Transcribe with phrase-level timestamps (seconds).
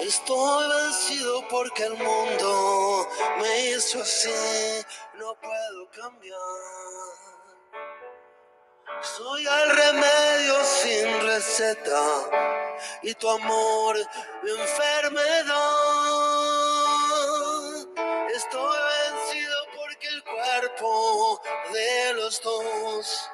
[0.00, 4.84] Estoy vencido porque el mundo me hizo así,
[5.14, 6.38] no puedo cambiar.
[9.02, 12.02] Soy el remedio sin receta
[13.02, 13.96] y tu amor
[14.42, 15.56] mi enfermedad.
[18.34, 18.78] Estoy
[19.12, 21.40] vencido porque el cuerpo
[21.72, 23.30] de los dos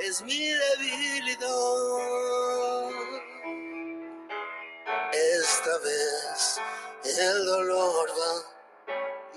[0.00, 1.50] es mi debilidad.
[5.20, 6.58] Esta vez
[7.04, 8.32] el dolor va,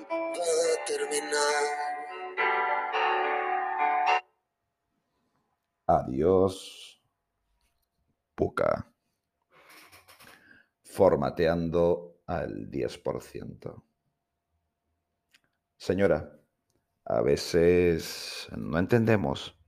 [0.10, 1.64] va a terminar.
[5.88, 7.02] Adiós,
[8.34, 8.94] Puka.
[10.84, 13.84] Formateando al 10%.
[15.76, 16.40] Señora,
[17.04, 19.60] a veces no entendemos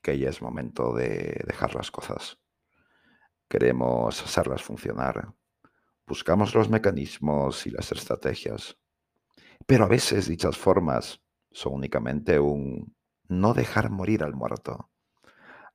[0.00, 2.38] que ya es momento de dejar las cosas.
[3.48, 5.34] Queremos hacerlas funcionar.
[6.06, 8.76] Buscamos los mecanismos y las estrategias.
[9.66, 12.94] Pero a veces dichas formas son únicamente un
[13.28, 14.90] no dejar morir al muerto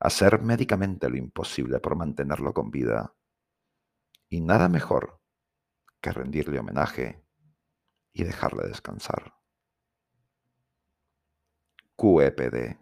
[0.02, 3.14] hacer médicamente lo imposible por mantenerlo con vida.
[4.30, 5.22] Y nada mejor
[6.02, 7.24] que rendirle homenaje
[8.12, 9.36] y dejarle descansar.
[11.96, 12.80] QEPD.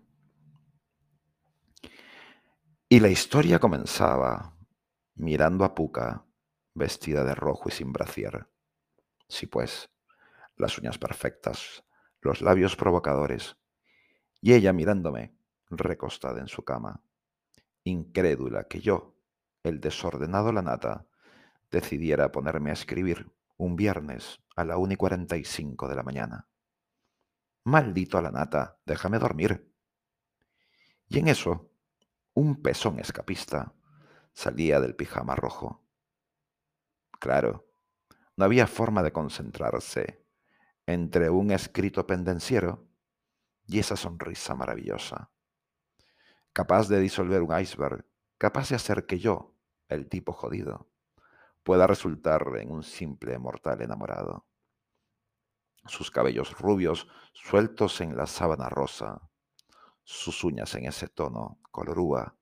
[2.88, 4.58] Y la historia comenzaba
[5.16, 6.26] mirando a Puka
[6.74, 8.48] vestida de rojo y sin brasier.
[9.28, 9.90] Sí, pues,
[10.56, 11.84] las uñas perfectas,
[12.22, 13.58] los labios provocadores,
[14.42, 15.36] y ella mirándome
[15.70, 17.04] recostada en su cama
[17.84, 19.16] incrédula que yo,
[19.64, 21.06] el desordenado la nata,
[21.72, 26.48] decidiera ponerme a escribir un viernes a la 1 y 45 de la mañana.
[27.66, 29.72] Maldito a la nata, déjame dormir.
[31.08, 31.72] Y en eso,
[32.34, 33.74] un pezón escapista
[34.34, 35.84] salía del pijama rojo.
[37.20, 37.68] Claro,
[38.36, 40.26] no había forma de concentrarse
[40.86, 42.88] entre un escrito pendenciero
[43.68, 45.30] y esa sonrisa maravillosa
[46.54, 48.06] capaz de disolver un iceberg,
[48.38, 49.56] capaz de hacer que yo,
[49.88, 50.90] el tipo jodido,
[51.64, 54.46] pueda resultar en un simple mortal enamorado.
[55.86, 59.30] Sus cabellos rubios sueltos en la sábana rosa,
[60.04, 62.36] sus uñas en ese tono colorúa,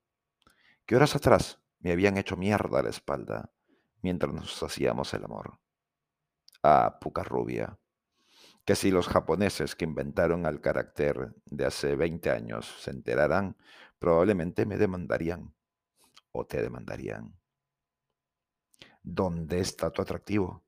[0.86, 3.52] que horas atrás me habían hecho mierda a la espalda
[4.08, 5.60] mientras nos hacíamos el amor.
[6.64, 7.78] Ah, puca rubia,
[8.64, 13.58] que si los japoneses que inventaron al carácter de hace 20 años se enteraran,
[14.00, 15.54] probablemente me demandarían
[16.32, 17.38] o te demandarían.
[19.04, 20.64] ¿Dónde está tu atractivo?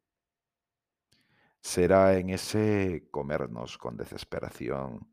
[1.62, 5.10] ¿Será en ese comernos con desesperación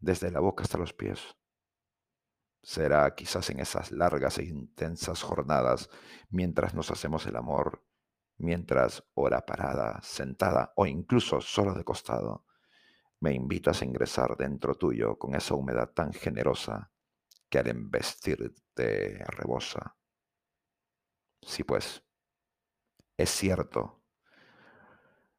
[0.00, 1.36] desde la boca hasta los pies?
[2.66, 5.88] ¿Será quizás en esas largas e intensas jornadas
[6.30, 7.84] mientras nos hacemos el amor,
[8.38, 12.44] mientras hora parada, sentada o incluso solo de costado,
[13.20, 16.90] me invitas a ingresar dentro tuyo con esa humedad tan generosa
[17.48, 19.96] que al embestirte rebosa.
[21.42, 22.02] Sí, pues,
[23.16, 24.02] es cierto.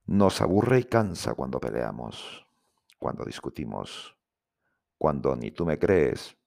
[0.06, 2.48] Nos aburre y cansa cuando peleamos,
[2.98, 4.18] cuando discutimos,
[4.98, 6.38] cuando ni tú me crees,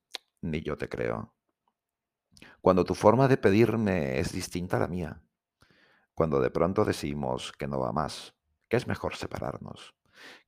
[0.43, 1.35] ni yo te creo.
[2.61, 5.23] Cuando tu forma de pedirme es distinta a la mía.
[6.15, 8.35] Cuando de pronto decimos que no va más,
[8.69, 9.95] que es mejor separarnos,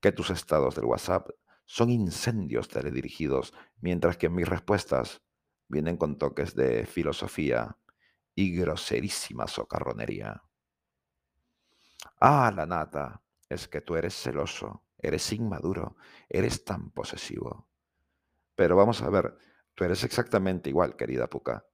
[0.00, 1.30] que tus estados del WhatsApp
[1.64, 5.22] son incendios teledirigidos, mientras que mis respuestas
[5.68, 7.78] vienen con toques de filosofía
[8.34, 10.42] y groserísima socarronería.
[12.20, 15.96] Ah, la nata, es que tú eres celoso, eres inmaduro,
[16.28, 17.68] eres tan posesivo.
[18.54, 19.36] Pero vamos a ver,
[19.74, 21.66] tú eres exactamente igual, querida Puca.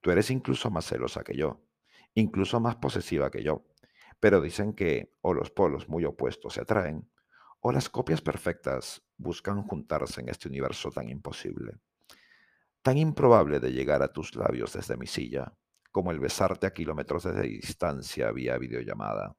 [0.00, 1.62] Tú eres incluso más celosa que yo,
[2.14, 3.66] incluso más posesiva que yo.
[4.18, 7.10] Pero dicen que o los polos muy opuestos se atraen,
[7.60, 11.78] o las copias perfectas buscan juntarse en este universo tan imposible,
[12.82, 15.54] tan improbable de llegar a tus labios desde mi silla,
[15.92, 19.36] como el besarte a kilómetros de distancia vía videollamada.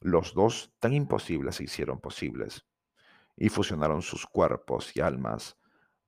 [0.00, 2.64] Los dos tan imposibles se hicieron posibles,
[3.36, 5.57] y fusionaron sus cuerpos y almas,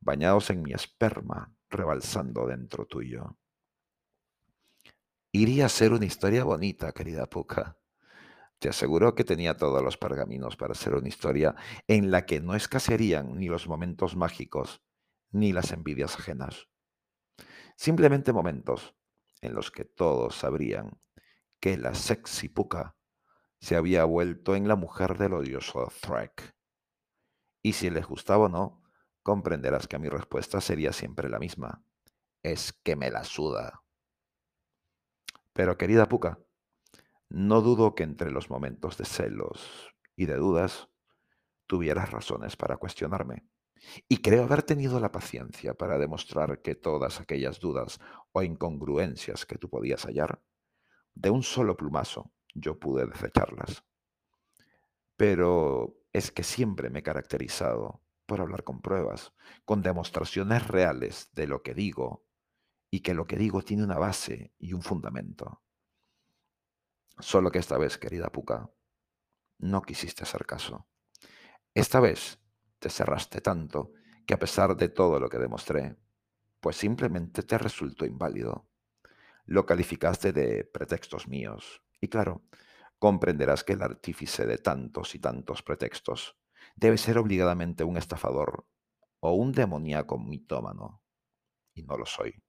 [0.01, 3.37] bañados en mi esperma, rebalsando dentro tuyo.
[5.33, 7.81] Iría a ser una historia bonita, querida Puka
[8.61, 11.57] te aseguro que tenía todos los pergaminos para hacer una historia
[11.89, 14.83] en la que no escasearían ni los momentos mágicos
[15.31, 16.69] ni las envidias ajenas.
[17.75, 18.95] Simplemente momentos
[19.41, 21.01] en los que todos sabrían
[21.59, 22.97] que la sexy puca
[23.61, 26.55] se había vuelto en la mujer del odioso Threk.
[27.63, 28.80] Y si les gustaba o no,
[29.23, 31.83] comprenderás que mi respuesta sería siempre la misma.
[32.43, 33.83] Es que me la suda.
[35.53, 36.39] Pero querida puca,
[37.29, 40.89] No dudo que entre los momentos de celos y de dudas
[41.67, 43.45] tuvieras razones para cuestionarme.
[44.09, 48.01] Y creo haber tenido la paciencia para demostrar que todas aquellas dudas
[48.33, 50.43] o incongruencias que tú podías hallar,
[51.15, 53.85] de un solo plumazo yo pude desecharlas.
[55.17, 59.33] Pero es que siempre me he caracterizado por hablar con pruebas,
[59.65, 62.29] con demostraciones reales de lo que digo
[62.89, 65.65] y que lo que digo tiene una base y un fundamento.
[67.19, 68.71] Solo que esta vez, querida Puca,
[69.59, 70.87] no quisiste hacer caso.
[71.75, 72.39] Esta vez
[72.79, 73.95] te cerraste tanto
[74.25, 75.97] que a pesar de todo lo que demostré,
[76.61, 78.69] pues simplemente te resultó inválido.
[79.45, 81.83] Lo calificaste de pretextos míos.
[82.01, 82.45] Y claro,
[83.01, 86.37] comprenderás que el artífice de tantos y tantos pretextos
[86.81, 88.67] debe ser obligadamente un estafador
[89.21, 91.03] o un demoníaco mitómano.
[91.75, 92.43] Y no lo soy.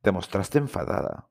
[0.00, 1.28] Demostraste enfadada.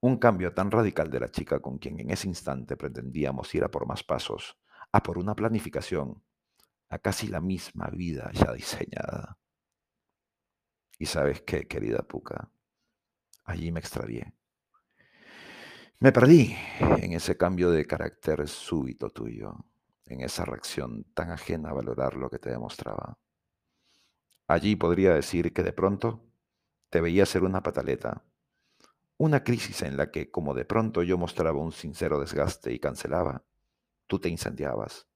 [0.00, 3.70] Un cambio tan radical de la chica con quien en ese instante pretendíamos ir a
[3.70, 4.58] por más pasos,
[4.90, 6.24] a por una planificación,
[6.88, 9.38] a casi la misma vida ya diseñada.
[10.98, 12.50] Y sabes qué, querida Puca,
[13.44, 14.34] allí me extravié.
[16.00, 19.64] Me perdí en ese cambio de carácter súbito tuyo,
[20.06, 23.18] en esa reacción tan ajena a valorar lo que te demostraba.
[24.46, 26.22] Allí podría decir que de pronto
[26.90, 28.24] te veía ser una pataleta,
[29.18, 33.44] una crisis en la que, como de pronto yo mostraba un sincero desgaste y cancelaba,
[34.06, 35.06] tú te incendiabas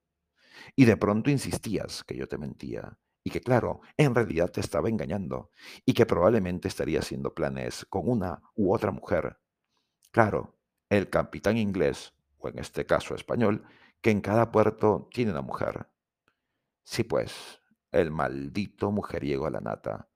[0.75, 4.89] y de pronto insistías que yo te mentía y que claro, en realidad te estaba
[4.89, 5.51] engañando
[5.85, 9.39] y que probablemente estaría haciendo planes con una u otra mujer.
[10.13, 10.57] Claro,
[10.91, 13.65] el capitán inglés, o en este caso español,
[14.07, 15.89] que en cada puerto tiene una mujer.
[16.85, 17.61] Sí, pues,
[17.91, 20.09] el maldito mujeriego a la nata,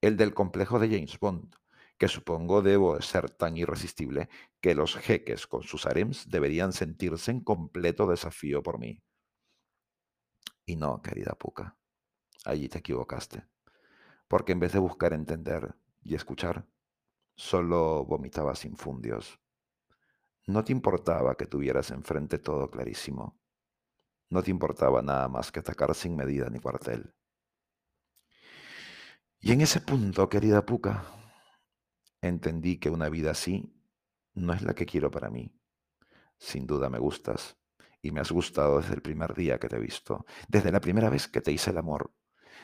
[0.00, 1.54] el del complejo de James Bond,
[1.98, 4.30] que supongo debo ser tan irresistible
[4.62, 9.02] que los jeques con sus harems deberían sentirse en completo desafío por mí.
[10.64, 11.76] Y no, querida Puca,
[12.46, 13.46] allí te equivocaste,
[14.26, 16.66] porque en vez de buscar entender y escuchar,
[17.36, 19.38] solo vomitabas infundios.
[20.46, 23.40] No te importaba que tuvieras enfrente todo clarísimo.
[24.28, 27.14] No te importaba nada más que atacar sin medida ni cuartel.
[29.40, 31.04] Y en ese punto, querida Puca,
[32.20, 33.74] entendí que una vida así
[34.34, 35.54] no es la que quiero para mí.
[36.38, 37.56] Sin duda me gustas,
[38.02, 41.08] y me has gustado desde el primer día que te he visto, desde la primera
[41.08, 42.12] vez que te hice el amor,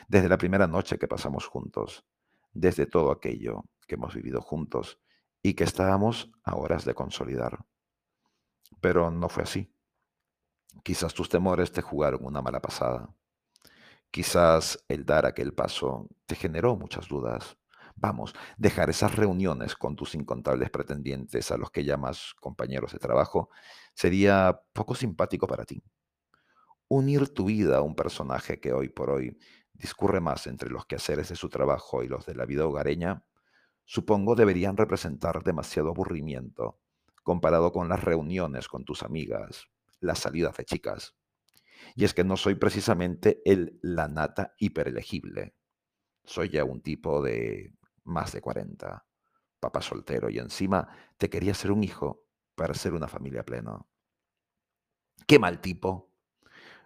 [0.07, 2.05] desde la primera noche que pasamos juntos,
[2.53, 4.99] desde todo aquello que hemos vivido juntos
[5.41, 7.65] y que estábamos a horas de consolidar.
[8.79, 9.73] Pero no fue así.
[10.83, 13.13] Quizás tus temores te jugaron una mala pasada.
[14.09, 17.57] Quizás el dar aquel paso te generó muchas dudas.
[17.95, 23.49] Vamos, dejar esas reuniones con tus incontables pretendientes a los que llamas compañeros de trabajo
[23.93, 25.83] sería poco simpático para ti.
[26.89, 29.37] Unir tu vida a un personaje que hoy por hoy
[29.73, 33.23] discurre más entre los quehaceres de su trabajo y los de la vida hogareña,
[33.85, 36.80] supongo deberían representar demasiado aburrimiento
[37.23, 39.67] comparado con las reuniones con tus amigas,
[39.99, 41.15] las salidas de chicas.
[41.95, 45.55] Y es que no soy precisamente el la nata hiperelegible.
[46.23, 47.73] Soy ya un tipo de
[48.03, 49.05] más de 40,
[49.59, 50.87] papá soltero y encima
[51.17, 52.25] te quería ser un hijo
[52.55, 53.87] para ser una familia pleno.
[55.27, 56.11] Qué mal tipo.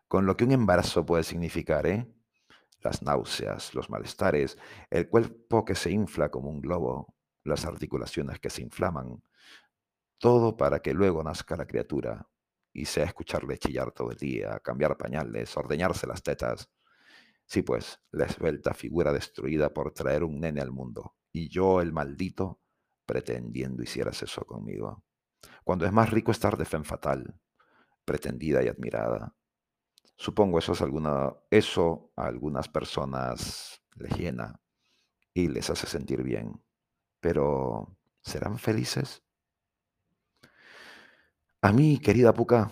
[0.07, 2.07] Con lo que un embarazo puede significar, ¿eh?
[2.81, 4.57] Las náuseas, los malestares,
[4.91, 9.23] el cuerpo que se infla como un globo, las articulaciones que se inflaman,
[10.25, 12.27] todo para que luego nazca la criatura
[12.73, 16.67] y sea escucharle chillar todo el día, cambiar pañales, ordeñarse las tetas.
[17.45, 21.93] Sí, pues, la esbelta figura destruida por traer un nene al mundo, y yo, el
[21.93, 22.59] maldito,
[23.05, 25.03] pretendiendo hicieras eso conmigo.
[25.63, 27.39] Cuando es más rico estar de fe fatal,
[28.03, 29.35] pretendida y admirada.
[30.17, 34.59] Supongo eso, es alguna, eso a algunas personas les llena
[35.35, 36.63] y les hace sentir bien.
[37.19, 39.24] Pero, ¿serán felices?
[41.65, 42.71] A mí, querida Puca,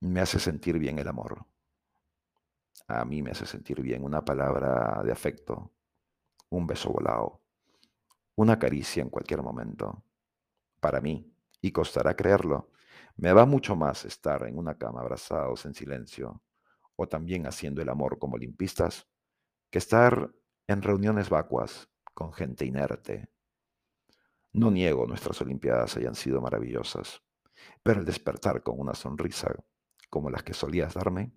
[0.00, 1.46] me hace sentir bien el amor.
[2.86, 5.72] A mí me hace sentir bien una palabra de afecto,
[6.50, 7.40] un beso volado,
[8.34, 10.04] una caricia en cualquier momento.
[10.78, 12.70] Para mí, y costará creerlo,
[13.16, 16.42] me va mucho más estar en una cama abrazados en silencio
[16.96, 19.08] o también haciendo el amor como limpistas
[19.70, 20.30] que estar
[20.66, 23.30] en reuniones vacuas con gente inerte.
[24.52, 27.22] No niego nuestras Olimpiadas hayan sido maravillosas,
[27.82, 29.54] pero el despertar con una sonrisa
[30.10, 31.32] como las que solías darme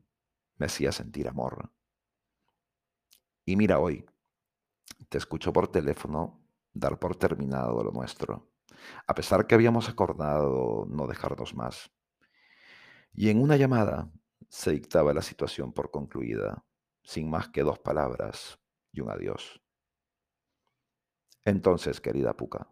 [0.57, 1.71] me hacía sentir amor.
[3.45, 4.05] Y mira hoy,
[5.09, 6.41] te escucho por teléfono
[6.73, 8.51] dar por terminado lo nuestro.
[9.07, 11.91] a pesar que habíamos acordado no dejarnos más.
[13.13, 14.11] Y en una llamada
[14.49, 16.65] se dictaba la situación por concluida,
[17.03, 18.59] sin más que dos palabras
[18.91, 19.61] y un adiós.
[21.45, 22.67] Entonces, querida Puca,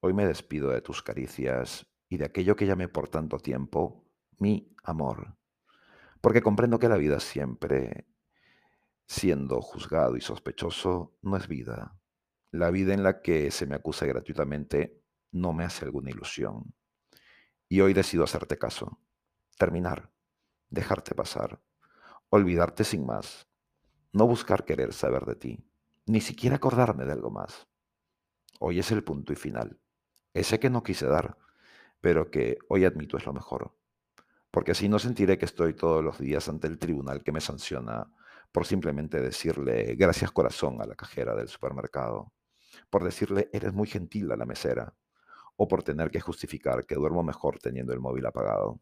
[0.00, 4.04] hoy me despido de tus caricias y de aquello que llamé por tanto tiempo
[4.38, 5.36] mi amor,
[6.20, 8.08] porque comprendo que la vida siempre,
[9.06, 11.96] siendo juzgado y sospechoso, no es vida.
[12.50, 15.00] La vida en la que se me acuse gratuitamente
[15.30, 16.74] no me hace alguna ilusión.
[17.68, 18.98] Y hoy decido hacerte caso,
[19.56, 20.10] terminar,
[20.68, 21.62] dejarte pasar,
[22.28, 23.46] olvidarte sin más,
[24.12, 25.64] no buscar querer saber de ti,
[26.06, 27.68] ni siquiera acordarme de algo más.
[28.58, 29.78] Hoy es el punto y final,
[30.34, 31.38] ese que no quise dar,
[32.00, 33.76] pero que hoy admito es lo mejor,
[34.50, 38.10] porque así no sentiré que estoy todos los días ante el tribunal que me sanciona
[38.52, 42.32] por simplemente decirle gracias corazón a la cajera del supermercado,
[42.90, 44.94] por decirle eres muy gentil a la mesera,
[45.56, 48.80] o por tener que justificar que duermo mejor teniendo el móvil apagado.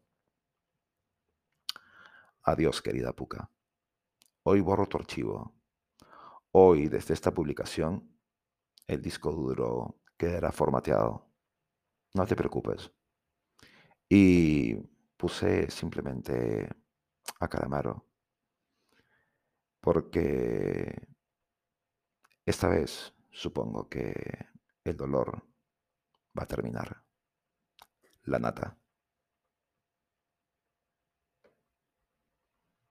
[2.43, 3.51] Adiós, querida Puca.
[4.43, 5.53] Hoy borro tu archivo.
[6.51, 8.17] Hoy, desde esta publicación,
[8.87, 11.27] el disco duro quedará formateado.
[12.15, 12.91] No te preocupes.
[14.09, 14.75] Y
[15.17, 16.67] puse simplemente
[17.39, 18.05] a Calamaro.
[19.79, 21.07] Porque
[22.45, 24.13] esta vez supongo que
[24.83, 25.43] el dolor
[26.37, 27.03] va a terminar.
[28.23, 28.78] La nata.